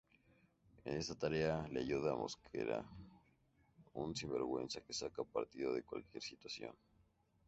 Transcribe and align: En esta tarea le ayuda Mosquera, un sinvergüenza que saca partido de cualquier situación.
En 0.83 0.97
esta 0.97 1.13
tarea 1.13 1.67
le 1.69 1.81
ayuda 1.81 2.15
Mosquera, 2.15 2.83
un 3.93 4.15
sinvergüenza 4.15 4.81
que 4.81 4.93
saca 4.95 5.23
partido 5.23 5.75
de 5.75 5.83
cualquier 5.83 6.23
situación. 6.23 6.75